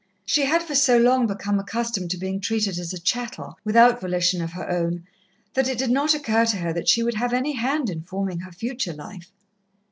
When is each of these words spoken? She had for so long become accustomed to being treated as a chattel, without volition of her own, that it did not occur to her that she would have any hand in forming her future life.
She 0.25 0.45
had 0.45 0.63
for 0.63 0.73
so 0.73 0.97
long 0.97 1.27
become 1.27 1.59
accustomed 1.59 2.09
to 2.09 2.17
being 2.17 2.41
treated 2.41 2.79
as 2.79 2.91
a 2.91 2.97
chattel, 2.99 3.59
without 3.63 4.01
volition 4.01 4.41
of 4.41 4.53
her 4.53 4.67
own, 4.67 5.05
that 5.53 5.67
it 5.69 5.77
did 5.77 5.91
not 5.91 6.15
occur 6.15 6.45
to 6.47 6.57
her 6.57 6.73
that 6.73 6.87
she 6.89 7.03
would 7.03 7.13
have 7.13 7.33
any 7.33 7.53
hand 7.53 7.87
in 7.87 8.01
forming 8.01 8.39
her 8.39 8.51
future 8.51 8.93
life. 8.93 9.31